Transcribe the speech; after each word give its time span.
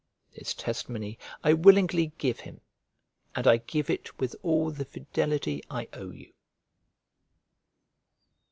This 0.35 0.55
testimony 0.55 1.19
I 1.43 1.53
willingly 1.53 2.11
give 2.17 2.39
him; 2.39 2.61
and 3.35 3.45
I 3.45 3.57
give 3.57 3.87
it 3.87 4.17
with 4.19 4.35
all 4.41 4.71
the 4.71 4.83
fidelity 4.85 5.61
I 5.69 5.89
owe 5.93 6.09
you. 6.09 6.33